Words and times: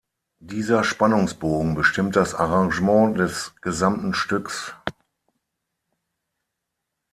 Dieser 0.39 0.83
Spannungsbogen 0.83 1.75
bestimmt 1.75 2.15
das 2.15 2.33
Arrangement 2.33 3.19
des 3.19 3.53
gesamten 3.61 4.15
Stücks. 4.15 4.73